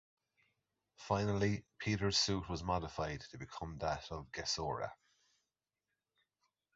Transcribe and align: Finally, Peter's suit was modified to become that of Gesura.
Finally, 0.97 1.63
Peter's 1.77 2.17
suit 2.17 2.49
was 2.49 2.63
modified 2.63 3.21
to 3.21 3.37
become 3.37 3.77
that 3.77 4.11
of 4.11 4.31
Gesura. 4.31 4.89